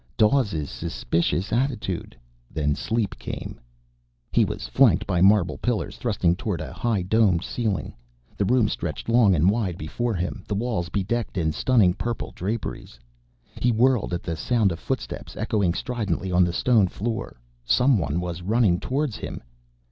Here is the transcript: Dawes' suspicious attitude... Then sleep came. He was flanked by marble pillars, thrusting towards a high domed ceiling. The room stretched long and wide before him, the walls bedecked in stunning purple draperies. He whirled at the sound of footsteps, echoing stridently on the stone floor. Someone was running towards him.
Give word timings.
Dawes' 0.17 0.67
suspicious 0.67 1.53
attitude... 1.53 2.15
Then 2.49 2.73
sleep 2.73 3.19
came. 3.19 3.59
He 4.31 4.43
was 4.45 4.65
flanked 4.67 5.05
by 5.05 5.21
marble 5.21 5.59
pillars, 5.59 5.95
thrusting 5.97 6.35
towards 6.35 6.63
a 6.63 6.73
high 6.73 7.03
domed 7.03 7.43
ceiling. 7.43 7.93
The 8.35 8.45
room 8.45 8.67
stretched 8.67 9.09
long 9.09 9.35
and 9.35 9.47
wide 9.47 9.77
before 9.77 10.15
him, 10.15 10.43
the 10.47 10.55
walls 10.55 10.89
bedecked 10.89 11.37
in 11.37 11.51
stunning 11.51 11.93
purple 11.93 12.31
draperies. 12.35 12.99
He 13.61 13.71
whirled 13.71 14.11
at 14.11 14.23
the 14.23 14.35
sound 14.35 14.71
of 14.71 14.79
footsteps, 14.79 15.37
echoing 15.37 15.75
stridently 15.75 16.31
on 16.31 16.43
the 16.45 16.51
stone 16.53 16.87
floor. 16.87 17.39
Someone 17.63 18.19
was 18.19 18.41
running 18.41 18.79
towards 18.79 19.17
him. 19.17 19.43